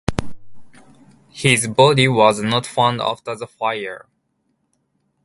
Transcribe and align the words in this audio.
His 1.29 1.67
body 1.67 2.07
was 2.07 2.41
not 2.41 2.65
found 2.65 3.01
after 3.01 3.35
the 3.35 3.45
fire. 3.45 4.07